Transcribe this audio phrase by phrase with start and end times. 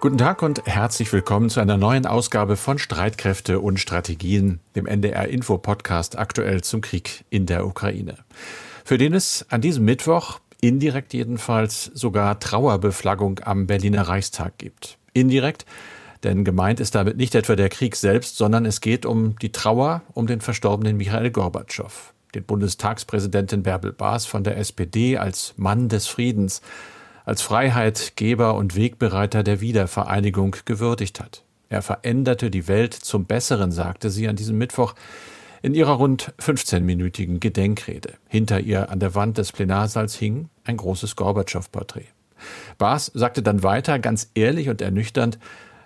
[0.00, 5.28] Guten Tag und herzlich willkommen zu einer neuen Ausgabe von Streitkräfte und Strategien, dem NDR
[5.28, 8.14] Info Podcast aktuell zum Krieg in der Ukraine.
[8.82, 14.96] Für den es an diesem Mittwoch indirekt jedenfalls sogar Trauerbeflaggung am Berliner Reichstag gibt.
[15.12, 15.66] Indirekt,
[16.24, 20.00] denn gemeint ist damit nicht etwa der Krieg selbst, sondern es geht um die Trauer
[20.14, 26.06] um den verstorbenen Michael Gorbatschow, den Bundestagspräsidenten Bärbel Baas von der SPD als Mann des
[26.06, 26.62] Friedens,
[27.24, 31.44] als Freiheitgeber und Wegbereiter der Wiedervereinigung gewürdigt hat.
[31.68, 34.94] Er veränderte die Welt zum Besseren, sagte sie an diesem Mittwoch
[35.62, 38.14] in ihrer rund 15-minütigen Gedenkrede.
[38.28, 42.06] Hinter ihr an der Wand des Plenarsaals hing ein großes Gorbatschow-Porträt.
[42.78, 45.38] Baas sagte dann weiter, ganz ehrlich und ernüchternd,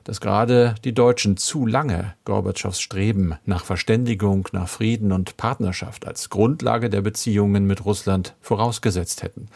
[0.05, 6.31] dass gerade die Deutschen zu lange Gorbatschows Streben nach Verständigung, nach Frieden und Partnerschaft als
[6.31, 9.49] Grundlage der Beziehungen mit Russland vorausgesetzt hätten.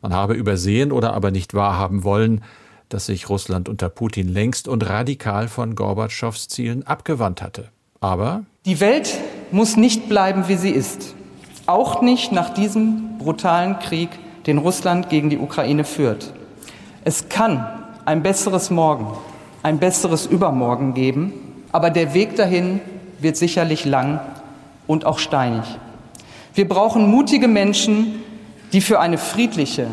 [0.00, 2.42] Man habe übersehen oder aber nicht wahrhaben wollen,
[2.88, 7.68] dass sich Russland unter Putin längst und radikal von Gorbatschows Zielen abgewandt hatte.
[8.00, 9.18] Aber die Welt
[9.50, 11.14] muss nicht bleiben, wie sie ist.
[11.66, 14.10] Auch nicht nach diesem brutalen Krieg,
[14.46, 16.32] den Russland gegen die Ukraine führt.
[17.04, 17.66] Es kann
[18.04, 19.08] ein besseres Morgen,
[19.62, 21.32] ein besseres Übermorgen geben,
[21.72, 22.80] aber der Weg dahin
[23.18, 24.20] wird sicherlich lang
[24.86, 25.64] und auch steinig.
[26.54, 28.22] Wir brauchen mutige Menschen,
[28.76, 29.86] die für eine friedliche,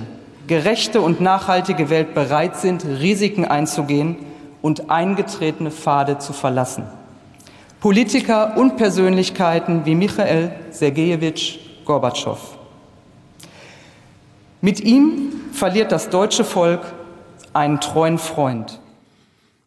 [0.45, 4.17] gerechte und nachhaltige Welt bereit sind, Risiken einzugehen
[4.62, 6.84] und eingetretene Pfade zu verlassen.
[7.80, 12.58] Politiker und Persönlichkeiten wie Michael Sergejewitsch Gorbatschow.
[14.59, 16.81] Mit ihm verliert das deutsche Volk
[17.54, 18.81] einen treuen Freund.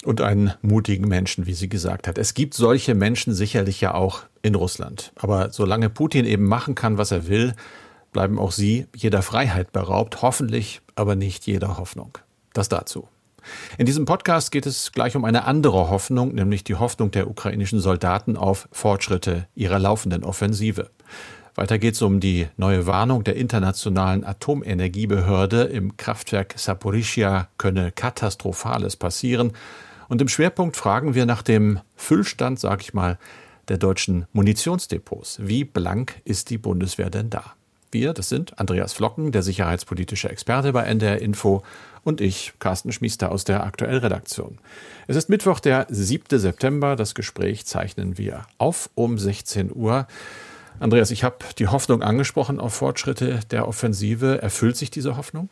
[0.04, 2.18] Und einen mutigen Menschen, wie sie gesagt hat.
[2.18, 5.12] Es gibt solche Menschen sicherlich ja auch in Russland.
[5.16, 7.54] Aber solange Putin eben machen kann, was er will,
[8.12, 12.18] bleiben auch sie jeder Freiheit beraubt, hoffentlich aber nicht jeder Hoffnung.
[12.52, 13.08] Das dazu.
[13.78, 17.80] In diesem Podcast geht es gleich um eine andere Hoffnung, nämlich die Hoffnung der ukrainischen
[17.80, 20.90] Soldaten auf Fortschritte ihrer laufenden Offensive.
[21.54, 28.96] Weiter geht es um die neue Warnung der Internationalen Atomenergiebehörde, im Kraftwerk Saporischia könne Katastrophales
[28.96, 29.52] passieren.
[30.08, 33.18] Und im Schwerpunkt fragen wir nach dem Füllstand, sag ich mal,
[33.68, 35.40] der deutschen Munitionsdepots.
[35.42, 37.55] Wie blank ist die Bundeswehr denn da?
[37.90, 41.62] Wir, das sind Andreas Flocken, der sicherheitspolitische Experte bei NDR Info
[42.04, 44.58] und ich, Carsten Schmiester aus der Aktuellredaktion.
[45.06, 46.38] Es ist Mittwoch, der 7.
[46.38, 46.96] September.
[46.96, 50.06] Das Gespräch zeichnen wir auf um 16 Uhr.
[50.78, 54.40] Andreas, ich habe die Hoffnung angesprochen auf Fortschritte der Offensive.
[54.42, 55.48] Erfüllt sich diese Hoffnung?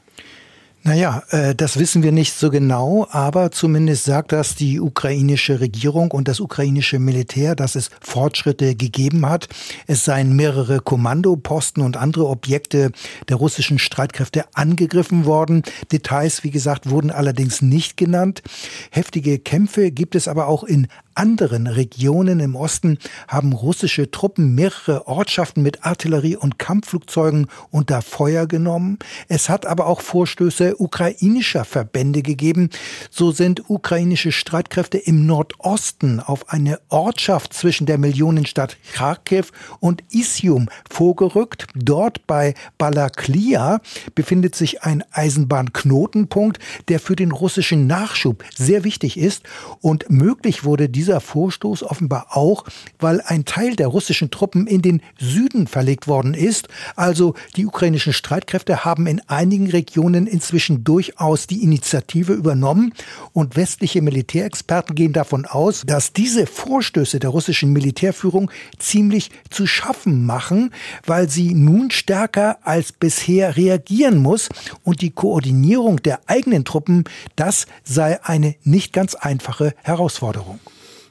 [0.86, 6.10] Naja, äh, das wissen wir nicht so genau, aber zumindest sagt das die ukrainische Regierung
[6.10, 9.48] und das ukrainische Militär, dass es Fortschritte gegeben hat.
[9.86, 12.92] Es seien mehrere Kommandoposten und andere Objekte
[13.30, 15.62] der russischen Streitkräfte angegriffen worden.
[15.90, 18.42] Details, wie gesagt, wurden allerdings nicht genannt.
[18.90, 22.98] Heftige Kämpfe gibt es aber auch in anderen Regionen im Osten
[23.28, 28.98] haben russische Truppen mehrere Ortschaften mit Artillerie und Kampfflugzeugen unter Feuer genommen.
[29.28, 32.70] Es hat aber auch Vorstöße ukrainischer Verbände gegeben.
[33.10, 40.68] So sind ukrainische Streitkräfte im Nordosten auf eine Ortschaft zwischen der Millionenstadt Kharkiv und Isium
[40.90, 41.66] vorgerückt.
[41.74, 43.80] Dort bei Balaklia
[44.14, 46.58] befindet sich ein Eisenbahnknotenpunkt,
[46.88, 49.42] der für den russischen Nachschub sehr wichtig ist
[49.80, 52.64] und möglich wurde dieser dieser Vorstoß offenbar auch,
[52.98, 56.68] weil ein Teil der russischen Truppen in den Süden verlegt worden ist.
[56.96, 62.94] Also die ukrainischen Streitkräfte haben in einigen Regionen inzwischen durchaus die Initiative übernommen
[63.34, 70.24] und westliche Militärexperten gehen davon aus, dass diese Vorstöße der russischen Militärführung ziemlich zu schaffen
[70.24, 70.70] machen,
[71.04, 74.48] weil sie nun stärker als bisher reagieren muss
[74.84, 77.04] und die Koordinierung der eigenen Truppen,
[77.36, 80.60] das sei eine nicht ganz einfache Herausforderung.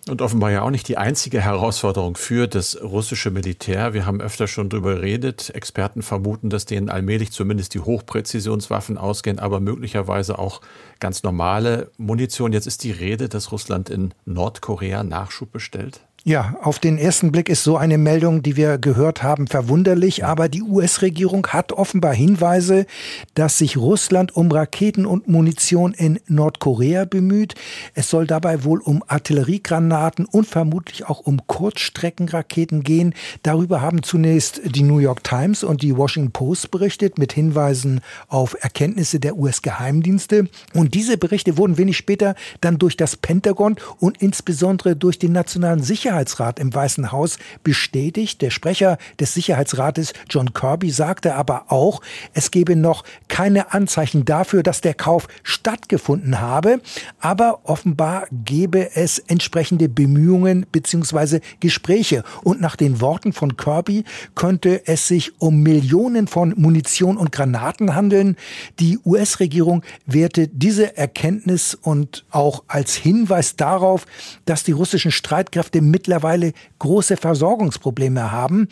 [0.09, 3.93] Und offenbar ja auch nicht die einzige Herausforderung für das russische Militär.
[3.93, 5.51] Wir haben öfter schon darüber geredet.
[5.55, 10.59] Experten vermuten, dass denen allmählich zumindest die Hochpräzisionswaffen ausgehen, aber möglicherweise auch
[10.99, 12.51] ganz normale Munition.
[12.51, 16.01] Jetzt ist die Rede, dass Russland in Nordkorea Nachschub bestellt.
[16.25, 20.47] Ja, auf den ersten Blick ist so eine Meldung, die wir gehört haben, verwunderlich, aber
[20.47, 22.85] die US-Regierung hat offenbar Hinweise,
[23.33, 27.55] dass sich Russland um Raketen und Munition in Nordkorea bemüht.
[27.93, 33.15] Es soll dabei wohl um Artilleriegranaten und vermutlich auch um Kurzstreckenraketen gehen.
[33.41, 37.99] Darüber haben zunächst die New York Times und die Washington Post berichtet mit Hinweisen
[38.29, 40.47] auf Erkenntnisse der US-Geheimdienste.
[40.73, 45.83] Und diese Berichte wurden wenig später dann durch das Pentagon und insbesondere durch den Nationalen
[45.83, 48.41] Sicherheitsdienst UN-Sicherheitsrat im Weißen Haus bestätigt.
[48.41, 52.01] Der Sprecher des Sicherheitsrates John Kirby sagte aber auch,
[52.33, 56.81] es gebe noch keine Anzeichen dafür, dass der Kauf stattgefunden habe,
[57.19, 61.39] aber offenbar gebe es entsprechende Bemühungen bzw.
[61.59, 62.23] Gespräche.
[62.43, 64.03] Und nach den Worten von Kirby
[64.35, 68.37] könnte es sich um Millionen von Munition und Granaten handeln.
[68.79, 74.05] Die US-Regierung wertet diese Erkenntnis und auch als Hinweis darauf,
[74.45, 78.67] dass die russischen Streitkräfte mittlerweile große Versorgungsprobleme haben.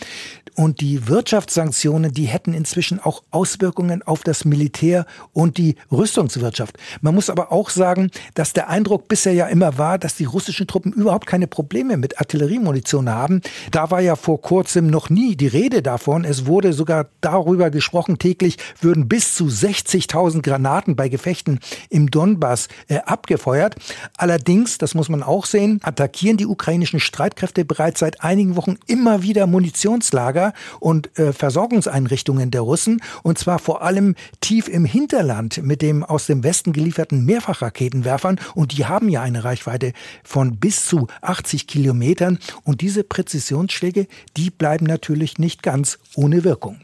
[0.56, 6.78] Und die Wirtschaftssanktionen, die hätten inzwischen auch Auswirkungen auf das Militär und die Rüstungswirtschaft.
[7.00, 10.68] Man muss aber auch sagen, dass der Eindruck bisher ja immer war, dass die russischen
[10.68, 13.42] Truppen überhaupt keine Probleme mit Artilleriemunition haben.
[13.72, 16.26] Da war ja vor kurzem noch nie die Rede davon.
[16.26, 22.68] Es wurde sogar darüber gesprochen, täglich würden bis zu 60.000 Granaten bei Gefechten im Donbass
[22.90, 23.76] äh, abgefeuert.
[24.18, 27.21] Allerdings, das muss man auch sehen, attackieren die ukrainischen Streitkräfte
[27.68, 33.60] bereits seit einigen Wochen immer wieder Munitionslager Lager und äh, Versorgungseinrichtungen der Russen, und zwar
[33.60, 38.40] vor allem tief im Hinterland mit dem aus dem Westen gelieferten Mehrfachraketenwerfern.
[38.56, 42.40] Und die haben ja eine Reichweite von bis zu 80 Kilometern.
[42.64, 44.08] Und diese Präzisionsschläge,
[44.38, 46.80] die bleiben natürlich nicht ganz ohne Wirkung.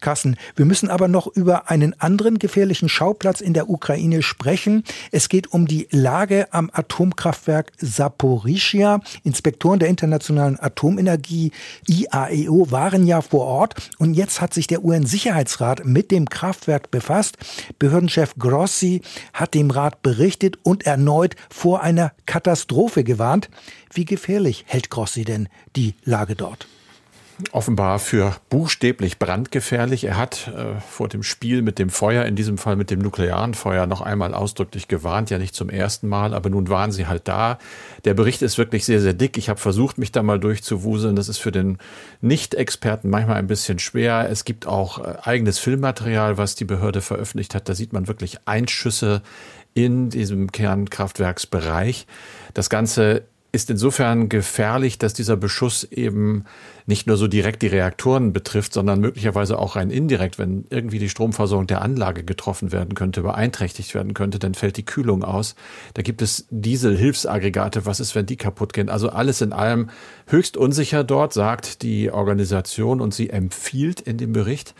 [0.00, 4.84] Carsten, wir müssen aber noch über einen anderen gefährlichen Schauplatz in der Ukraine sprechen.
[5.10, 9.00] Es geht um die Lage am Atomkraftwerk Saporischia.
[9.24, 11.52] Inspektoren der Internationalen Atomenergie
[11.86, 17.38] IAEO waren ja vor Ort und jetzt hat sich der UN-Sicherheitsrat mit dem Kraftwerk befasst.
[17.78, 19.02] Behördenchef Grossi
[19.32, 23.50] hat dem Rat berichtet und erneut vor einer Katastrophe gewarnt.
[23.92, 26.66] Wie gefährlich hält Grossi denn die Lage dort?
[27.52, 30.04] Offenbar für buchstäblich brandgefährlich.
[30.04, 33.54] Er hat äh, vor dem Spiel mit dem Feuer, in diesem Fall mit dem nuklearen
[33.54, 35.30] Feuer, noch einmal ausdrücklich gewarnt.
[35.30, 37.58] Ja, nicht zum ersten Mal, aber nun waren sie halt da.
[38.04, 39.38] Der Bericht ist wirklich sehr, sehr dick.
[39.38, 41.16] Ich habe versucht, mich da mal durchzuwuseln.
[41.16, 41.78] Das ist für den
[42.20, 44.28] Nicht-Experten manchmal ein bisschen schwer.
[44.30, 47.68] Es gibt auch äh, eigenes Filmmaterial, was die Behörde veröffentlicht hat.
[47.68, 49.22] Da sieht man wirklich Einschüsse
[49.74, 52.06] in diesem Kernkraftwerksbereich.
[52.54, 53.22] Das Ganze
[53.52, 56.44] ist insofern gefährlich, dass dieser Beschuss eben
[56.86, 61.08] nicht nur so direkt die Reaktoren betrifft, sondern möglicherweise auch rein indirekt, wenn irgendwie die
[61.08, 65.56] Stromversorgung der Anlage getroffen werden könnte, beeinträchtigt werden könnte, dann fällt die Kühlung aus.
[65.94, 67.86] Da gibt es Dieselhilfsaggregate.
[67.86, 68.88] Was ist, wenn die kaputt gehen?
[68.88, 69.90] Also alles in allem
[70.26, 74.74] höchst unsicher dort, sagt die Organisation und sie empfiehlt in dem Bericht,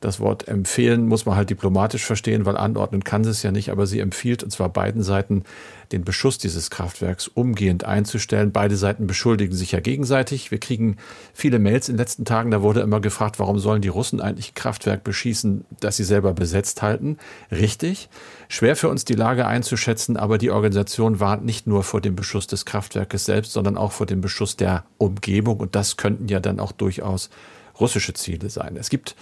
[0.00, 3.70] das Wort empfehlen muss man halt diplomatisch verstehen, weil anordnen kann sie es ja nicht,
[3.70, 5.44] aber sie empfiehlt, und zwar beiden Seiten,
[5.92, 8.52] den Beschuss dieses Kraftwerks umgehend einzustellen.
[8.52, 10.50] Beide Seiten beschuldigen sich ja gegenseitig.
[10.50, 10.96] Wir kriegen
[11.32, 14.50] viele Mails in den letzten Tagen, da wurde immer gefragt, warum sollen die Russen eigentlich
[14.50, 17.18] ein Kraftwerk beschießen, das sie selber besetzt halten.
[17.50, 18.08] Richtig.
[18.48, 22.46] Schwer für uns die Lage einzuschätzen, aber die Organisation warnt nicht nur vor dem Beschuss
[22.46, 25.58] des Kraftwerkes selbst, sondern auch vor dem Beschuss der Umgebung.
[25.58, 27.30] Und das könnten ja dann auch durchaus
[27.78, 28.76] russische Ziele sein.
[28.76, 29.16] Es gibt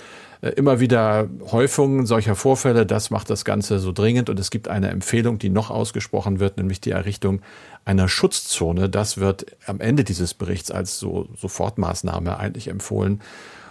[0.50, 2.86] immer wieder Häufungen solcher Vorfälle.
[2.86, 4.28] Das macht das Ganze so dringend.
[4.28, 7.40] Und es gibt eine Empfehlung, die noch ausgesprochen wird, nämlich die Errichtung
[7.84, 8.88] einer Schutzzone.
[8.88, 13.20] Das wird am Ende dieses Berichts als so Sofortmaßnahme eigentlich empfohlen.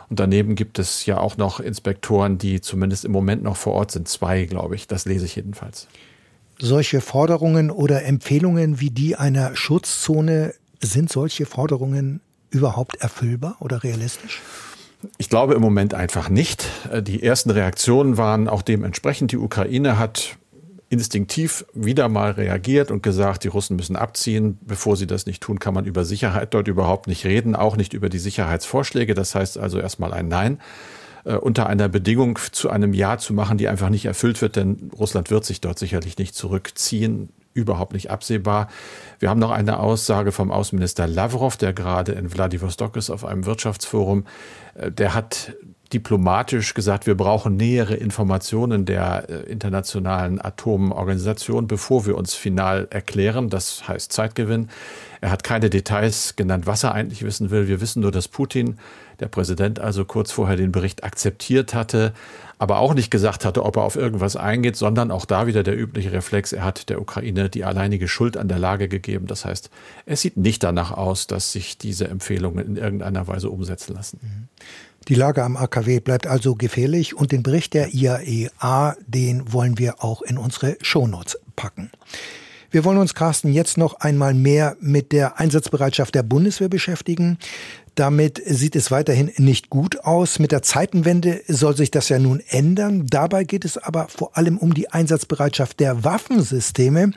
[0.10, 3.92] Und daneben gibt es ja auch noch Inspektoren, die zumindest im Moment noch vor Ort
[3.92, 4.08] sind.
[4.08, 4.88] Zwei, glaube ich.
[4.88, 5.88] Das lese ich jedenfalls.
[6.60, 14.42] Solche Forderungen oder Empfehlungen wie die einer Schutzzone, sind solche Forderungen überhaupt erfüllbar oder realistisch?
[15.18, 16.66] Ich glaube im Moment einfach nicht.
[16.92, 19.32] Äh, die ersten Reaktionen waren auch dementsprechend.
[19.32, 20.38] Die Ukraine hat
[20.90, 24.60] instinktiv wieder mal reagiert und gesagt, die Russen müssen abziehen.
[24.62, 27.94] Bevor sie das nicht tun, kann man über Sicherheit dort überhaupt nicht reden, auch nicht
[27.94, 29.16] über die Sicherheitsvorschläge.
[29.16, 30.60] Das heißt also erstmal ein Nein
[31.26, 34.92] äh, unter einer Bedingung zu einem Ja zu machen, die einfach nicht erfüllt wird, denn
[34.98, 38.68] Russland wird sich dort sicherlich nicht zurückziehen überhaupt nicht absehbar.
[39.20, 43.46] Wir haben noch eine Aussage vom Außenminister Lavrov, der gerade in Vladivostok ist auf einem
[43.46, 44.26] Wirtschaftsforum.
[44.76, 45.54] Äh, der hat
[45.94, 53.50] diplomatisch gesagt, wir brauchen nähere Informationen der äh, internationalen Atomorganisation, bevor wir uns final erklären.
[53.50, 54.70] Das heißt Zeitgewinn.
[55.22, 57.68] Er hat keine Details genannt, was er eigentlich wissen will.
[57.68, 58.78] Wir wissen nur, dass Putin,
[59.20, 62.14] der Präsident, also kurz vorher den Bericht akzeptiert hatte,
[62.64, 65.78] aber auch nicht gesagt hatte, ob er auf irgendwas eingeht, sondern auch da wieder der
[65.78, 69.28] übliche Reflex, er hat der Ukraine die alleinige Schuld an der Lage gegeben.
[69.28, 69.70] Das heißt,
[70.06, 74.20] es sieht nicht danach aus, dass sich diese Empfehlungen in irgendeiner Weise umsetzen lassen.
[74.22, 74.48] Mhm.
[75.10, 79.78] Die Lage am AKW bleibt also gefährlich und den Bericht der IAEA, e den wollen
[79.78, 81.92] wir auch in unsere Shownotes packen.
[82.72, 87.38] Wir wollen uns, Carsten, jetzt noch einmal mehr mit der Einsatzbereitschaft der Bundeswehr beschäftigen.
[87.96, 90.40] Damit sieht es weiterhin nicht gut aus.
[90.40, 93.06] Mit der Zeitenwende soll sich das ja nun ändern.
[93.08, 97.12] Dabei geht es aber vor allem um die Einsatzbereitschaft der Waffensysteme.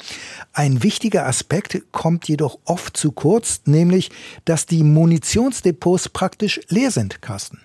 [0.52, 4.10] Ein wichtiger Aspekt kommt jedoch oft zu kurz, nämlich,
[4.44, 7.60] dass die Munitionsdepots praktisch leer sind, Carsten.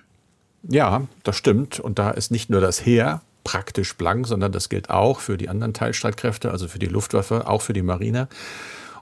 [0.64, 1.80] Ja, das stimmt.
[1.80, 5.50] Und da ist nicht nur das Heer praktisch blank, sondern das gilt auch für die
[5.50, 8.28] anderen Teilstreitkräfte, also für die Luftwaffe, auch für die Marine.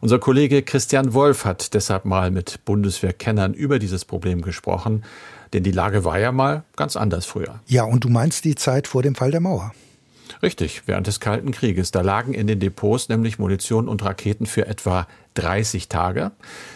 [0.02, 5.04] Unser Kollege Christian Wolf hat deshalb mal mit Bundeswehrkennern über dieses Problem gesprochen,
[5.52, 7.60] denn die Lage war ja mal ganz anders früher.
[7.66, 9.74] Ja, und du meinst die Zeit vor dem Fall der Mauer.
[10.42, 11.92] Richtig, während des Kalten Krieges.
[11.92, 16.32] Da lagen in den Depots nämlich Munition und Raketen für etwa 30 Tage.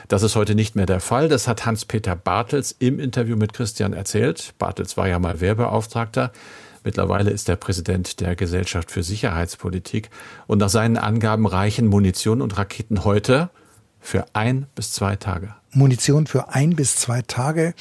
[0.09, 1.29] Das ist heute nicht mehr der Fall.
[1.29, 4.53] Das hat Hans-Peter Bartels im Interview mit Christian erzählt.
[4.57, 6.33] Bartels war ja mal Wehrbeauftragter.
[6.83, 10.09] Mittlerweile ist er Präsident der Gesellschaft für Sicherheitspolitik.
[10.47, 13.49] Und nach seinen Angaben reichen Munition und Raketen heute
[13.99, 15.55] für ein bis zwei Tage.
[15.71, 17.73] Munition für ein bis zwei Tage.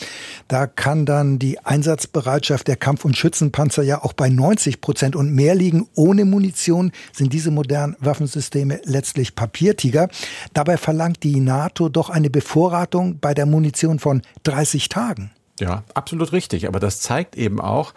[0.49, 5.33] Da kann dann die Einsatzbereitschaft der Kampf- und Schützenpanzer ja auch bei 90 Prozent und
[5.35, 5.89] mehr liegen.
[5.95, 10.09] Ohne Munition sind diese modernen Waffensysteme letztlich Papiertiger.
[10.55, 15.31] Dabei verlangt die NATO doch eine Bevorratung bei der Munition von 30 Tagen.
[15.61, 16.67] Ja, absolut richtig.
[16.67, 17.93] Aber das zeigt eben auch,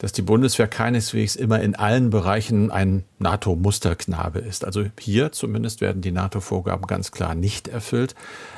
[0.00, 4.64] dass die Bundeswehr keineswegs immer in allen Bereichen ein NATO-Musterknabe ist.
[4.64, 8.14] Also hier zumindest werden die NATO-Vorgaben ganz klar nicht erfüllt.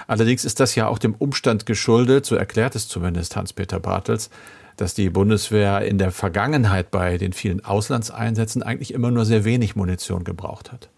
[0.07, 4.31] Allerdings ist das ja auch dem Umstand geschuldet, so erklärt es zumindest Hans-Peter Bartels,
[4.77, 9.75] dass die Bundeswehr in der Vergangenheit bei den vielen Auslandseinsätzen eigentlich immer nur sehr wenig
[9.75, 10.91] Munition gebraucht hat.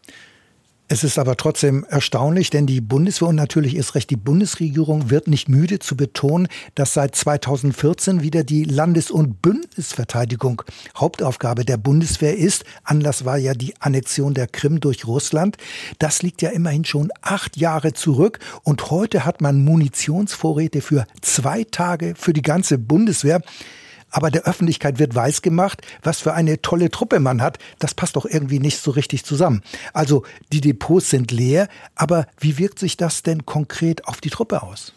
[0.86, 5.28] Es ist aber trotzdem erstaunlich, denn die Bundeswehr und natürlich ist recht die Bundesregierung wird
[5.28, 10.60] nicht müde zu betonen, dass seit 2014 wieder die Landes- und Bündnisverteidigung
[10.94, 12.64] Hauptaufgabe der Bundeswehr ist.
[12.82, 15.56] Anlass war ja die Annexion der Krim durch Russland.
[15.98, 21.64] Das liegt ja immerhin schon acht Jahre zurück und heute hat man Munitionsvorräte für zwei
[21.64, 23.40] Tage für die ganze Bundeswehr
[24.14, 27.58] aber der Öffentlichkeit wird weisgemacht, was für eine tolle Truppe man hat.
[27.80, 29.62] Das passt doch irgendwie nicht so richtig zusammen.
[29.92, 34.62] Also die Depots sind leer, aber wie wirkt sich das denn konkret auf die Truppe
[34.62, 34.92] aus?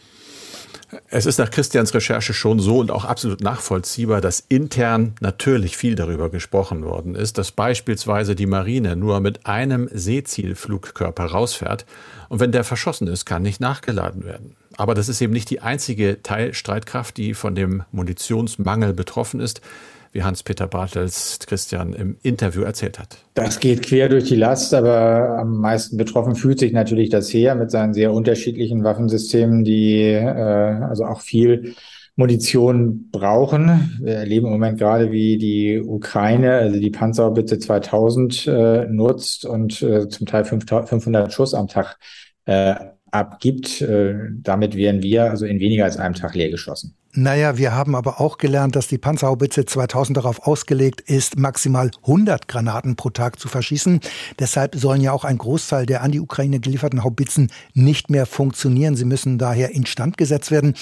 [1.09, 5.95] Es ist nach Christians Recherche schon so und auch absolut nachvollziehbar, dass intern natürlich viel
[5.95, 11.85] darüber gesprochen worden ist, dass beispielsweise die Marine nur mit einem Seezielflugkörper rausfährt
[12.29, 14.55] und wenn der verschossen ist, kann nicht nachgeladen werden.
[14.77, 19.61] Aber das ist eben nicht die einzige Teilstreitkraft, die von dem Munitionsmangel betroffen ist
[20.11, 23.17] wie Hans-Peter Bartels Christian im Interview erzählt hat.
[23.33, 27.55] Das geht quer durch die Last, aber am meisten betroffen fühlt sich natürlich das Heer
[27.55, 31.75] mit seinen sehr unterschiedlichen Waffensystemen, die äh, also auch viel
[32.17, 33.99] Munition brauchen.
[34.01, 39.81] Wir erleben im Moment gerade, wie die Ukraine, also die Panzerhaubitze 2000 äh, nutzt und
[39.83, 41.99] äh, zum Teil 500 Schuss am Tag
[42.45, 42.75] äh,
[43.17, 43.81] abgibt.
[43.81, 46.93] Äh, damit wären wir also in weniger als einem Tag leer geschossen.
[47.19, 52.47] Naja, wir haben aber auch gelernt, dass die Panzerhaubitze 2000 darauf ausgelegt ist, maximal 100
[52.47, 54.01] Granaten pro Tag zu verschießen.
[54.37, 58.95] Deshalb sollen ja auch ein Großteil der an die Ukraine gelieferten Haubitzen nicht mehr funktionieren.
[58.95, 60.75] Sie müssen daher instand gesetzt werden.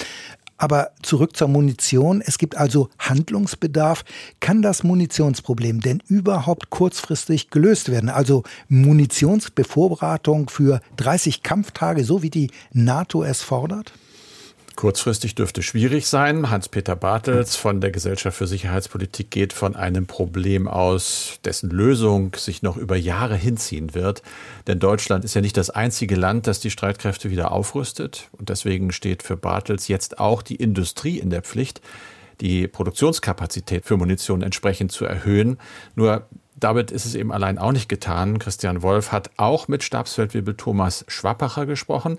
[0.58, 2.22] Aber zurück zur Munition.
[2.24, 4.04] Es gibt also Handlungsbedarf.
[4.40, 8.08] Kann das Munitionsproblem denn überhaupt kurzfristig gelöst werden?
[8.08, 13.92] Also Munitionsbevorratung für 30 Kampftage, so wie die NATO es fordert?
[14.76, 16.50] Kurzfristig dürfte schwierig sein.
[16.50, 22.62] Hans-Peter Bartels von der Gesellschaft für Sicherheitspolitik geht von einem Problem aus, dessen Lösung sich
[22.62, 24.22] noch über Jahre hinziehen wird.
[24.66, 28.28] Denn Deutschland ist ja nicht das einzige Land, das die Streitkräfte wieder aufrüstet.
[28.32, 31.80] Und deswegen steht für Bartels jetzt auch die Industrie in der Pflicht,
[32.42, 35.56] die Produktionskapazität für Munition entsprechend zu erhöhen.
[35.94, 38.38] Nur damit ist es eben allein auch nicht getan.
[38.38, 42.18] Christian Wolf hat auch mit Stabsfeldwebel Thomas Schwappacher gesprochen.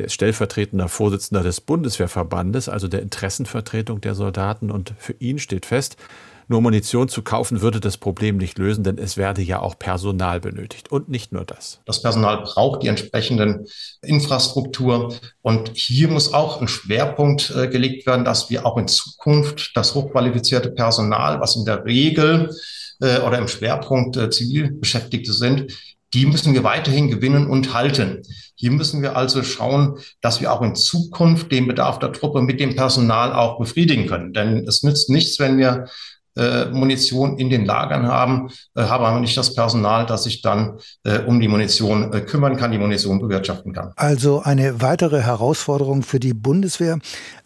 [0.00, 4.70] Der ist stellvertretender Vorsitzender des Bundeswehrverbandes, also der Interessenvertretung der Soldaten.
[4.70, 5.98] Und für ihn steht fest,
[6.48, 10.40] nur Munition zu kaufen würde das Problem nicht lösen, denn es werde ja auch Personal
[10.40, 10.90] benötigt.
[10.90, 11.80] Und nicht nur das.
[11.84, 13.66] Das Personal braucht die entsprechenden
[14.00, 15.14] Infrastruktur.
[15.42, 19.94] Und hier muss auch ein Schwerpunkt äh, gelegt werden, dass wir auch in Zukunft das
[19.94, 22.56] hochqualifizierte Personal, was in der Regel
[23.02, 25.74] äh, oder im Schwerpunkt äh, Zivilbeschäftigte sind,
[26.14, 28.22] die müssen wir weiterhin gewinnen und halten.
[28.60, 32.60] Hier müssen wir also schauen, dass wir auch in Zukunft den Bedarf der Truppe mit
[32.60, 34.34] dem Personal auch befriedigen können.
[34.34, 35.86] Denn es nützt nichts, wenn wir
[36.36, 40.78] äh, Munition in den Lagern haben, äh, habe aber nicht das Personal, das sich dann
[41.04, 43.92] äh, um die Munition äh, kümmern kann, die Munition bewirtschaften kann.
[43.96, 46.98] Also eine weitere Herausforderung für die Bundeswehr.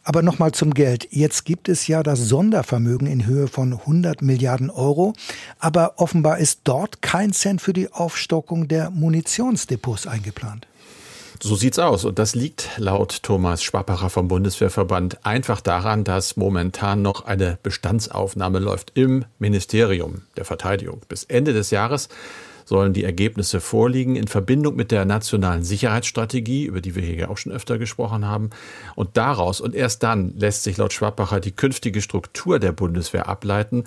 [0.02, 1.06] Aber nochmal zum Geld.
[1.12, 5.14] Jetzt gibt es ja das Sondervermögen in Höhe von 100 Milliarden Euro.
[5.60, 10.66] Aber offenbar ist dort kein Cent für die Aufstockung der Munitionsdepots eingeplant.
[11.40, 12.04] So sieht's aus.
[12.04, 18.60] Und das liegt laut Thomas Schwappacher vom Bundeswehrverband einfach daran, dass momentan noch eine Bestandsaufnahme
[18.60, 21.00] läuft im Ministerium der Verteidigung.
[21.08, 22.08] Bis Ende des Jahres
[22.64, 27.36] sollen die Ergebnisse vorliegen in Verbindung mit der nationalen Sicherheitsstrategie, über die wir hier auch
[27.36, 28.50] schon öfter gesprochen haben.
[28.94, 33.84] Und daraus und erst dann lässt sich laut Schwappacher die künftige Struktur der Bundeswehr ableiten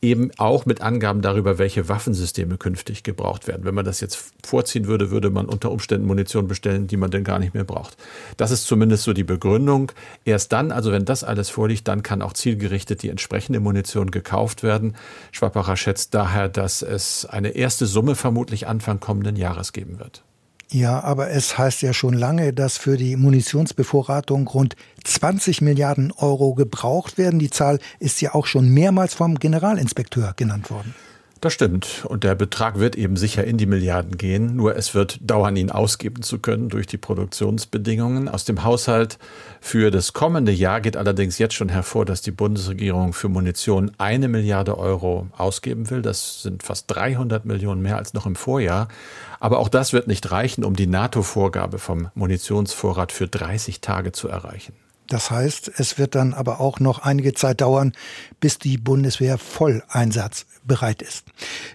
[0.00, 3.64] eben auch mit Angaben darüber, welche Waffensysteme künftig gebraucht werden.
[3.64, 7.24] Wenn man das jetzt vorziehen würde, würde man unter Umständen Munition bestellen, die man denn
[7.24, 7.96] gar nicht mehr braucht.
[8.36, 9.90] Das ist zumindest so die Begründung.
[10.24, 14.62] Erst dann, also wenn das alles vorliegt, dann kann auch zielgerichtet die entsprechende Munition gekauft
[14.62, 14.94] werden.
[15.32, 20.22] Schwappacher schätzt daher, dass es eine erste Summe vermutlich Anfang kommenden Jahres geben wird.
[20.70, 26.54] Ja, aber es heißt ja schon lange, dass für die Munitionsbevorratung rund 20 Milliarden Euro
[26.54, 27.38] gebraucht werden.
[27.38, 30.94] Die Zahl ist ja auch schon mehrmals vom Generalinspekteur genannt worden.
[31.40, 32.04] Das stimmt.
[32.08, 34.56] Und der Betrag wird eben sicher in die Milliarden gehen.
[34.56, 38.28] Nur es wird dauern, ihn ausgeben zu können durch die Produktionsbedingungen.
[38.28, 39.18] Aus dem Haushalt
[39.60, 44.26] für das kommende Jahr geht allerdings jetzt schon hervor, dass die Bundesregierung für Munition eine
[44.26, 46.02] Milliarde Euro ausgeben will.
[46.02, 48.88] Das sind fast 300 Millionen mehr als noch im Vorjahr.
[49.38, 54.26] Aber auch das wird nicht reichen, um die NATO-Vorgabe vom Munitionsvorrat für 30 Tage zu
[54.26, 54.72] erreichen.
[55.08, 57.94] Das heißt, es wird dann aber auch noch einige Zeit dauern,
[58.40, 61.24] bis die Bundeswehr voll einsatzbereit ist.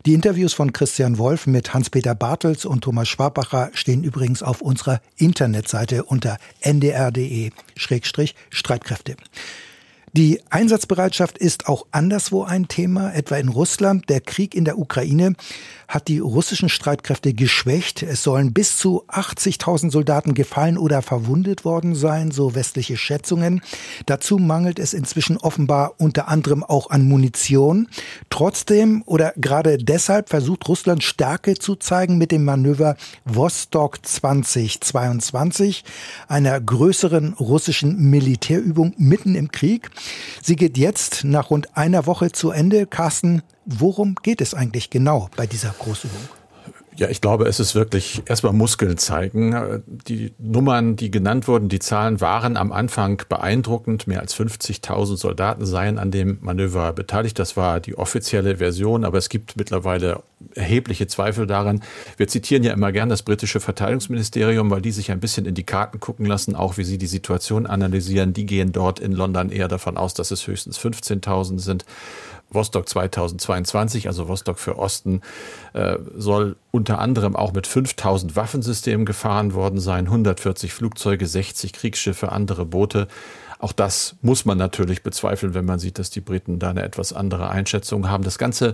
[0.05, 5.01] Die Interviews von Christian Wolf mit Hans-Peter Bartels und Thomas Schwabacher stehen übrigens auf unserer
[5.17, 9.15] Internetseite unter ndr.de-streitkräfte.
[10.15, 14.09] Die Einsatzbereitschaft ist auch anderswo ein Thema, etwa in Russland.
[14.09, 15.33] Der Krieg in der Ukraine
[15.87, 18.03] hat die russischen Streitkräfte geschwächt.
[18.03, 23.63] Es sollen bis zu 80.000 Soldaten gefallen oder verwundet worden sein, so westliche Schätzungen.
[24.05, 27.87] Dazu mangelt es inzwischen offenbar unter anderem auch an Munition.
[28.29, 35.83] Trotzdem oder gerade deshalb versucht Russland Stärke zu zeigen mit dem Manöver Vostok 2022,
[36.27, 39.89] einer größeren russischen Militärübung mitten im Krieg.
[40.41, 42.85] Sie geht jetzt nach rund einer Woche zu Ende.
[42.85, 46.17] Carsten, Worum geht es eigentlich genau bei dieser Großübung?
[46.95, 49.83] Ja, ich glaube, es ist wirklich erstmal Muskeln zeigen.
[49.87, 54.05] Die Nummern, die genannt wurden, die Zahlen waren am Anfang beeindruckend.
[54.05, 57.39] Mehr als 50.000 Soldaten seien an dem Manöver beteiligt.
[57.39, 60.21] Das war die offizielle Version, aber es gibt mittlerweile
[60.53, 61.81] erhebliche Zweifel daran.
[62.17, 65.63] Wir zitieren ja immer gern das britische Verteidigungsministerium, weil die sich ein bisschen in die
[65.63, 68.33] Karten gucken lassen, auch wie sie die Situation analysieren.
[68.33, 71.85] Die gehen dort in London eher davon aus, dass es höchstens 15.000 sind.
[72.53, 75.21] Vostok 2022, also Vostok für Osten,
[75.73, 82.31] äh, soll unter anderem auch mit 5000 Waffensystemen gefahren worden sein, 140 Flugzeuge, 60 Kriegsschiffe,
[82.31, 83.07] andere Boote.
[83.63, 87.13] Auch das muss man natürlich bezweifeln, wenn man sieht, dass die Briten da eine etwas
[87.13, 88.25] andere Einschätzung haben.
[88.25, 88.71] Das Ganze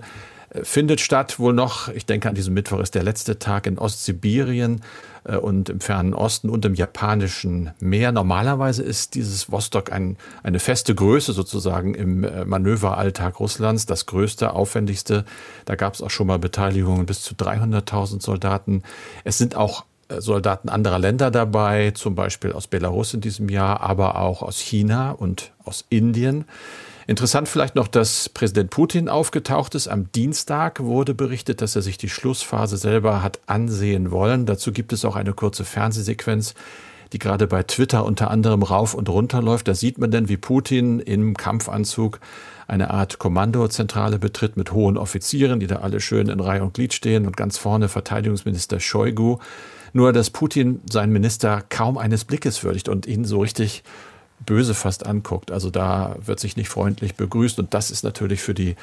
[0.49, 3.77] äh, findet statt wohl noch, ich denke an diesem Mittwoch ist der letzte Tag in
[3.77, 4.81] Ostsibirien
[5.25, 8.11] äh, und im fernen Osten und im japanischen Meer.
[8.11, 14.53] Normalerweise ist dieses Vostok ein, eine feste Größe sozusagen im äh, Manöveralltag Russlands, das größte,
[14.53, 15.23] aufwendigste.
[15.65, 18.81] Da gab es auch schon mal Beteiligungen bis zu 300.000 Soldaten.
[19.23, 19.85] Es sind auch
[20.17, 25.11] Soldaten anderer Länder dabei, zum Beispiel aus Belarus in diesem Jahr, aber auch aus China
[25.11, 26.45] und aus Indien.
[27.09, 29.87] Interessant vielleicht noch, dass Präsident Putin aufgetaucht ist.
[29.87, 34.45] Am Dienstag wurde berichtet, dass er sich die Schlussphase selber hat ansehen wollen.
[34.45, 36.53] Dazu gibt es auch eine kurze Fernsehsequenz,
[37.11, 39.67] die gerade bei Twitter unter anderem rauf und runter läuft.
[39.67, 42.19] Da sieht man denn, wie Putin im Kampfanzug
[42.67, 46.93] eine Art Kommandozentrale betritt mit hohen Offizieren, die da alle schön in Reihe und Glied
[46.93, 49.39] stehen und ganz vorne Verteidigungsminister Shoigu.
[49.93, 53.83] Nur, dass Putin seinen Minister kaum eines Blickes würdigt und ihn so richtig
[54.45, 55.51] böse fast anguckt.
[55.51, 58.75] Also da wird sich nicht freundlich begrüßt und das ist natürlich für die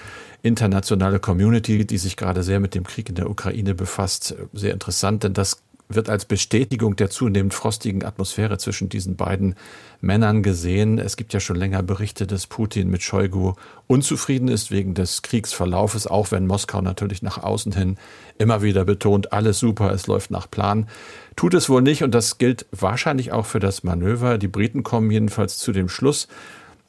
[0.43, 5.25] internationale Community, die sich gerade sehr mit dem Krieg in der Ukraine befasst, sehr interessant,
[5.25, 9.55] denn das wird als Bestätigung der zunehmend frostigen Atmosphäre zwischen diesen beiden
[10.01, 10.99] Männern gesehen.
[10.99, 13.55] Es gibt ja schon länger Berichte, dass Putin mit Shoigu
[13.87, 17.97] unzufrieden ist wegen des Kriegsverlaufes, auch wenn Moskau natürlich nach außen hin
[18.39, 20.89] immer wieder betont, alles super, es läuft nach Plan.
[21.37, 24.39] Tut es wohl nicht und das gilt wahrscheinlich auch für das Manöver.
[24.39, 26.29] Die Briten kommen jedenfalls zu dem Schluss,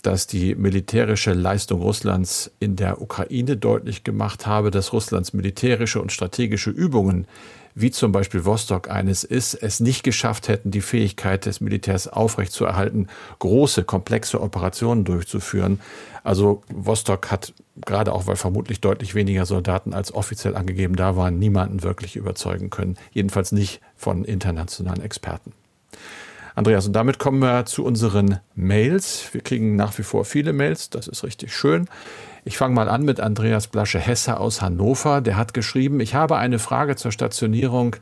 [0.02, 6.12] dass die militärische Leistung Russlands in der Ukraine deutlich gemacht habe, dass Russlands militärische und
[6.12, 7.28] strategische Übungen
[7.80, 13.08] wie zum Beispiel Vostok eines ist, es nicht geschafft hätten, die Fähigkeit des Militärs aufrechtzuerhalten,
[13.38, 15.80] große, komplexe Operationen durchzuführen.
[16.24, 17.54] Also Vostok hat,
[17.86, 22.72] gerade auch weil vermutlich deutlich weniger Soldaten als offiziell angegeben da waren, niemanden wirklich überzeugen
[22.72, 22.98] können.
[23.12, 25.54] Jedenfalls nicht von internationalen Experten.
[26.58, 29.30] Andreas, und damit kommen wir zu unseren Mails.
[29.32, 31.88] Wir kriegen nach wie vor viele Mails, das ist richtig schön.
[32.46, 35.22] Ich fange mal an mit Andreas Blasche-Hesse aus Hannover.
[35.22, 37.98] Der hat geschrieben, ich habe eine Frage zur Stationierung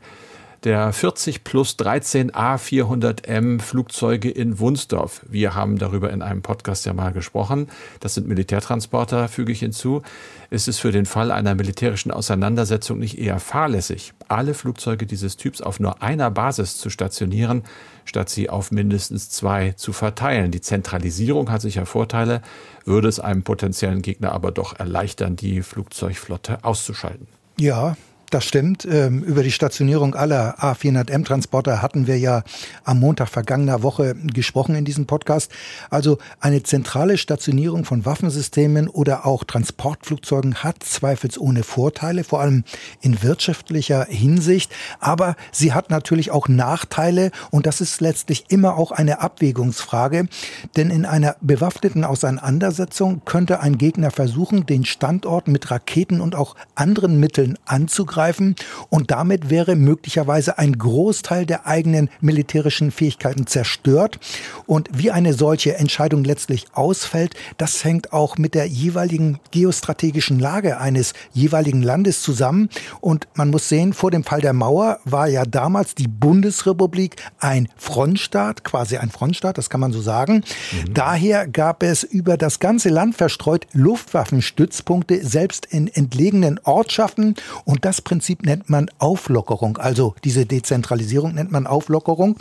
[0.66, 5.24] der 40 plus 13 A400M Flugzeuge in Wunsdorf.
[5.28, 7.68] Wir haben darüber in einem Podcast ja mal gesprochen.
[8.00, 10.02] Das sind Militärtransporter, füge ich hinzu.
[10.50, 15.60] Ist es für den Fall einer militärischen Auseinandersetzung nicht eher fahrlässig, alle Flugzeuge dieses Typs
[15.60, 17.62] auf nur einer Basis zu stationieren,
[18.04, 20.50] statt sie auf mindestens zwei zu verteilen?
[20.50, 22.42] Die Zentralisierung hat sicher Vorteile,
[22.84, 27.28] würde es einem potenziellen Gegner aber doch erleichtern, die Flugzeugflotte auszuschalten.
[27.56, 27.96] Ja,
[28.30, 28.84] das stimmt.
[28.90, 32.42] Ähm, über die Stationierung aller A400M-Transporter hatten wir ja
[32.84, 35.52] am Montag vergangener Woche gesprochen in diesem Podcast.
[35.90, 42.64] Also eine zentrale Stationierung von Waffensystemen oder auch Transportflugzeugen hat zweifelsohne Vorteile, vor allem
[43.00, 44.72] in wirtschaftlicher Hinsicht.
[44.98, 50.28] Aber sie hat natürlich auch Nachteile und das ist letztlich immer auch eine Abwägungsfrage.
[50.76, 56.56] Denn in einer bewaffneten Auseinandersetzung könnte ein Gegner versuchen, den Standort mit Raketen und auch
[56.74, 58.56] anderen Mitteln anzugreifen zugreifen
[58.88, 64.18] und damit wäre möglicherweise ein Großteil der eigenen militärischen Fähigkeiten zerstört.
[64.66, 70.80] Und wie eine solche Entscheidung letztlich ausfällt, das hängt auch mit der jeweiligen geostrategischen Lage
[70.80, 72.70] eines jeweiligen Landes zusammen.
[73.00, 77.68] Und man muss sehen, vor dem Fall der Mauer war ja damals die Bundesrepublik ein
[77.76, 80.36] Frontstaat, quasi ein Frontstaat, das kann man so sagen.
[80.36, 80.94] Mhm.
[80.94, 87.34] Daher gab es über das ganze Land verstreut Luftwaffenstützpunkte, selbst in entlegenen Ortschaften.
[87.64, 89.78] Und das Prinzip nennt man Auflockerung.
[89.78, 92.36] Also diese Dezentralisierung nennt man Auflockerung.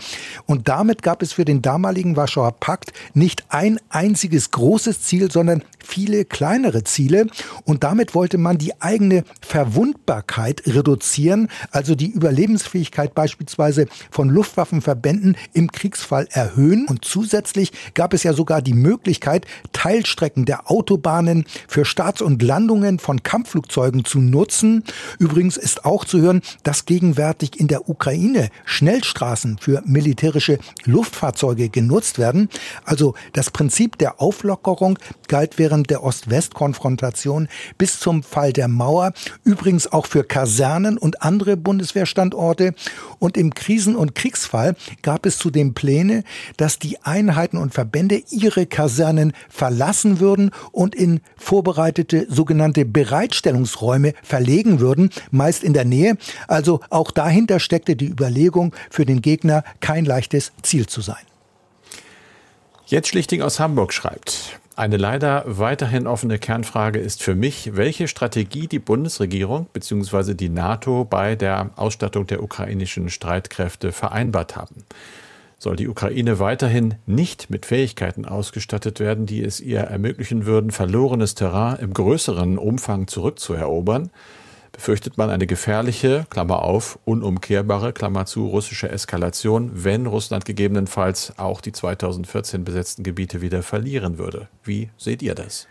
[0.45, 5.63] Und damit gab es für den damaligen Warschauer Pakt nicht ein einziges großes Ziel, sondern
[5.85, 7.27] viele kleinere Ziele
[7.63, 15.71] und damit wollte man die eigene Verwundbarkeit reduzieren, also die Überlebensfähigkeit beispielsweise von Luftwaffenverbänden im
[15.71, 22.21] Kriegsfall erhöhen und zusätzlich gab es ja sogar die Möglichkeit, Teilstrecken der Autobahnen für Starts
[22.21, 24.83] und Landungen von Kampfflugzeugen zu nutzen.
[25.19, 32.19] Übrigens ist auch zu hören, dass gegenwärtig in der Ukraine Schnellstraßen für militärische Luftfahrzeuge genutzt
[32.19, 32.49] werden.
[32.83, 39.13] Also das Prinzip der Auflockerung galt während der Ost-West-Konfrontation bis zum Fall der Mauer,
[39.43, 42.73] übrigens auch für Kasernen und andere Bundeswehrstandorte.
[43.19, 46.23] Und im Krisen- und Kriegsfall gab es zudem Pläne,
[46.57, 54.79] dass die Einheiten und Verbände ihre Kasernen verlassen würden und in vorbereitete sogenannte Bereitstellungsräume verlegen
[54.79, 55.09] würden,
[55.45, 56.17] meist in der Nähe.
[56.47, 61.23] Also auch dahinter steckte die Überlegung, für den Gegner kein leichtes Ziel zu sein.
[62.87, 64.59] Jetzt Schlichting aus Hamburg schreibt.
[64.75, 70.33] Eine leider weiterhin offene Kernfrage ist für mich, welche Strategie die Bundesregierung bzw.
[70.33, 74.83] die NATO bei der Ausstattung der ukrainischen Streitkräfte vereinbart haben.
[75.59, 81.35] Soll die Ukraine weiterhin nicht mit Fähigkeiten ausgestattet werden, die es ihr ermöglichen würden, verlorenes
[81.35, 84.09] Terrain im größeren Umfang zurückzuerobern?
[84.75, 91.61] Befürchtet man eine gefährliche, Klammer auf, unumkehrbare, Klammer zu, russische Eskalation, wenn Russland gegebenenfalls auch
[91.61, 94.49] die 2014 besetzten Gebiete wieder verlieren würde.
[94.63, 95.67] Wie seht ihr das?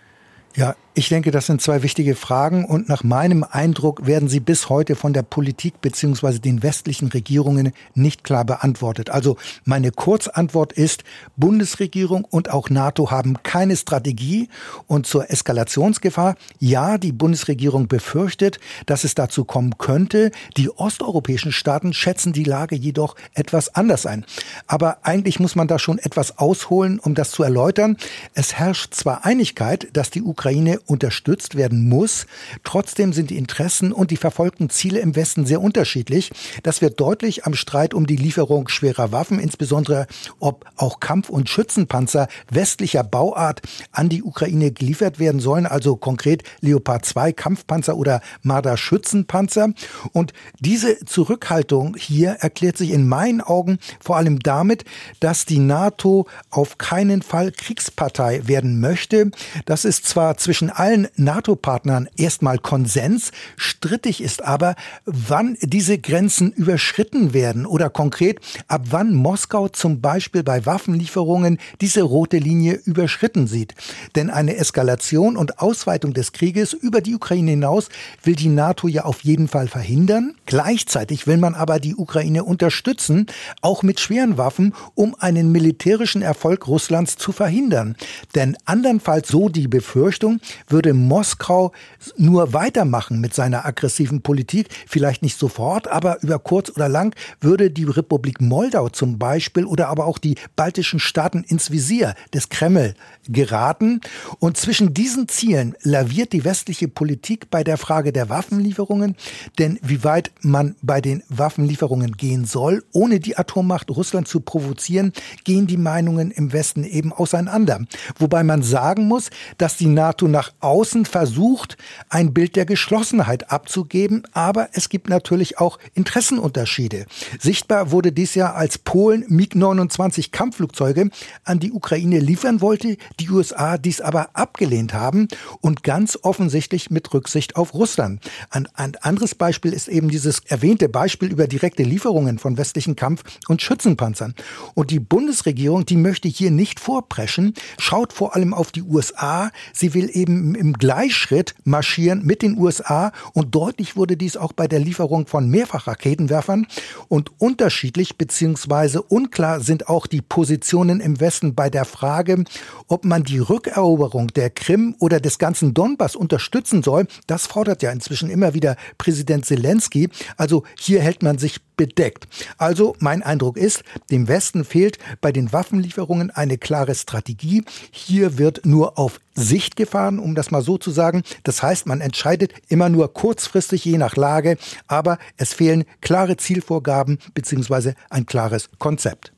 [0.56, 4.68] Ja, ich denke, das sind zwei wichtige Fragen und nach meinem Eindruck werden sie bis
[4.68, 9.10] heute von der Politik beziehungsweise den westlichen Regierungen nicht klar beantwortet.
[9.10, 11.02] Also meine Kurzantwort ist,
[11.36, 14.48] Bundesregierung und auch NATO haben keine Strategie
[14.86, 20.30] und zur Eskalationsgefahr, ja, die Bundesregierung befürchtet, dass es dazu kommen könnte.
[20.56, 24.24] Die osteuropäischen Staaten schätzen die Lage jedoch etwas anders ein.
[24.68, 27.96] Aber eigentlich muss man da schon etwas ausholen, um das zu erläutern.
[28.34, 32.26] Es herrscht zwar Einigkeit, dass die Ukraine unterstützt werden muss.
[32.62, 36.30] Trotzdem sind die Interessen und die verfolgten Ziele im Westen sehr unterschiedlich.
[36.62, 40.06] Das wird deutlich am Streit um die Lieferung schwerer Waffen, insbesondere
[40.38, 46.42] ob auch Kampf- und Schützenpanzer westlicher Bauart an die Ukraine geliefert werden sollen, also konkret
[46.60, 49.70] Leopard 2 Kampfpanzer oder Marder Schützenpanzer.
[50.12, 54.84] Und diese Zurückhaltung hier erklärt sich in meinen Augen vor allem damit,
[55.20, 59.30] dass die NATO auf keinen Fall Kriegspartei werden möchte.
[59.64, 63.32] Das ist zwar zwischen allen NATO-Partnern erstmal Konsens.
[63.56, 70.42] Strittig ist aber, wann diese Grenzen überschritten werden oder konkret, ab wann Moskau zum Beispiel
[70.42, 73.74] bei Waffenlieferungen diese rote Linie überschritten sieht.
[74.14, 77.88] Denn eine Eskalation und Ausweitung des Krieges über die Ukraine hinaus
[78.22, 80.34] will die NATO ja auf jeden Fall verhindern.
[80.46, 83.26] Gleichzeitig will man aber die Ukraine unterstützen,
[83.60, 87.96] auch mit schweren Waffen, um einen militärischen Erfolg Russlands zu verhindern.
[88.34, 91.72] Denn andernfalls, so die Befürchtung, würde Moskau
[92.16, 97.70] nur weitermachen mit seiner aggressiven Politik, vielleicht nicht sofort, aber über kurz oder lang würde
[97.70, 102.94] die Republik Moldau zum Beispiel oder aber auch die baltischen Staaten ins Visier des Kreml
[103.28, 104.00] geraten.
[104.38, 109.16] Und zwischen diesen Zielen laviert die westliche Politik bei der Frage der Waffenlieferungen.
[109.58, 115.12] Denn wie weit man bei den Waffenlieferungen gehen soll, ohne die Atommacht Russland zu provozieren,
[115.44, 117.80] gehen die Meinungen im Westen eben auseinander.
[118.18, 121.76] Wobei man sagen muss, dass die NATO nach außen versucht,
[122.08, 124.26] ein Bild der Geschlossenheit abzugeben.
[124.32, 127.06] Aber es gibt natürlich auch Interessenunterschiede.
[127.38, 131.10] Sichtbar wurde dies ja, als Polen MiG-29 Kampfflugzeuge
[131.44, 135.28] an die Ukraine liefern wollte, die USA dies aber abgelehnt haben
[135.60, 138.20] und ganz offensichtlich mit Rücksicht auf Russland.
[138.50, 143.22] Ein, ein anderes Beispiel ist eben dieses erwähnte Beispiel über direkte Lieferungen von westlichen Kampf-
[143.48, 144.34] und Schützenpanzern.
[144.74, 149.50] Und die Bundesregierung, die möchte hier nicht vorpreschen, schaut vor allem auf die USA.
[149.72, 154.68] Sie will eben im Gleichschritt marschieren mit den USA und deutlich wurde dies auch bei
[154.68, 156.66] der Lieferung von Mehrfachraketenwerfern
[157.08, 158.98] und unterschiedlich bzw.
[159.08, 162.44] unklar sind auch die Positionen im Westen bei der Frage,
[162.88, 167.06] ob man die Rückeroberung der Krim oder des ganzen Donbass unterstützen soll.
[167.26, 170.08] Das fordert ja inzwischen immer wieder Präsident Zelensky.
[170.36, 172.28] Also hier hält man sich bedeckt.
[172.58, 177.64] Also mein Eindruck ist, dem Westen fehlt bei den Waffenlieferungen eine klare Strategie.
[177.90, 181.22] Hier wird nur auf Sicht gefahren, um das mal so zu sagen.
[181.42, 187.18] Das heißt, man entscheidet immer nur kurzfristig je nach Lage, aber es fehlen klare Zielvorgaben
[187.34, 187.94] bzw.
[188.10, 189.32] ein klares Konzept.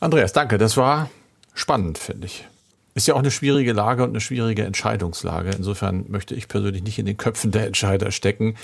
[0.00, 0.58] Andreas, danke.
[0.58, 1.10] Das war
[1.54, 2.46] spannend, finde ich.
[2.96, 5.50] Ist ja auch eine schwierige Lage und eine schwierige Entscheidungslage.
[5.50, 8.54] Insofern möchte ich persönlich nicht in den Köpfen der Entscheider stecken.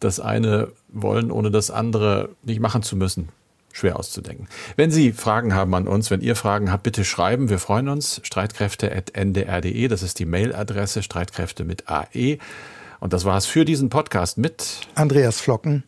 [0.00, 3.28] Das eine wollen, ohne das andere nicht machen zu müssen.
[3.76, 4.48] Schwer auszudenken.
[4.76, 7.50] Wenn Sie Fragen haben an uns, wenn ihr Fragen habt, bitte schreiben.
[7.50, 8.22] Wir freuen uns.
[8.22, 12.38] Streitkräfte.ndr.de, das ist die Mailadresse, Streitkräfte mit AE.
[13.00, 15.84] Und das war's für diesen Podcast mit Andreas Flocken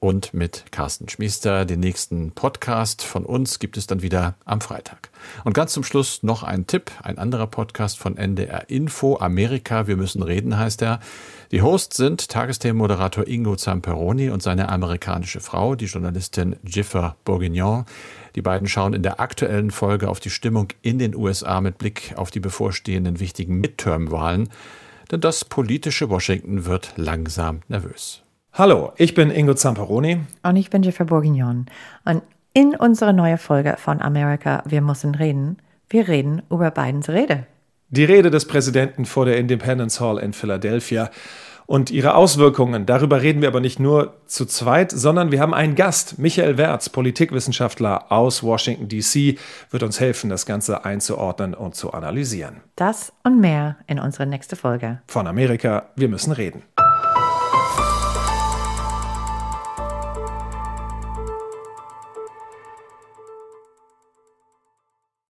[0.00, 1.64] und mit Carsten Schmiester.
[1.64, 5.10] Den nächsten Podcast von uns gibt es dann wieder am Freitag.
[5.44, 9.96] Und ganz zum Schluss noch ein Tipp, ein anderer Podcast von NDR Info, Amerika, wir
[9.96, 11.00] müssen reden heißt er.
[11.50, 17.86] Die Hosts sind Tagesthemenmoderator Ingo Zamperoni und seine amerikanische Frau, die Journalistin Jiffer Bourguignon.
[18.34, 22.12] Die beiden schauen in der aktuellen Folge auf die Stimmung in den USA mit Blick
[22.16, 24.48] auf die bevorstehenden wichtigen Midterm-Wahlen.
[25.10, 28.22] Denn das politische Washington wird langsam nervös.
[28.52, 30.20] Hallo, ich bin Ingo Zamperoni.
[30.42, 31.66] Und ich bin Jeffer Bourguignon.
[32.04, 32.22] Und
[32.54, 35.58] in unserer neuen Folge von Amerika, wir müssen reden,
[35.88, 37.46] wir reden über Bidens Rede.
[37.90, 41.10] Die Rede des Präsidenten vor der Independence Hall in Philadelphia
[41.68, 42.86] und ihre Auswirkungen.
[42.86, 46.18] Darüber reden wir aber nicht nur zu zweit, sondern wir haben einen Gast.
[46.18, 49.38] Michael Wertz, Politikwissenschaftler aus Washington, D.C.,
[49.70, 52.62] wird uns helfen, das Ganze einzuordnen und zu analysieren.
[52.74, 55.02] Das und mehr in unserer nächsten Folge.
[55.06, 56.62] Von Amerika, wir müssen reden.